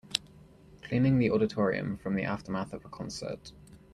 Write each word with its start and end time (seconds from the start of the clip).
Cleaning 0.81 1.19
the 1.19 1.29
auditorium 1.29 1.95
from 1.95 2.15
the 2.15 2.23
aftermath 2.23 2.73
of 2.73 2.83
a 2.85 2.89
concert. 2.89 3.51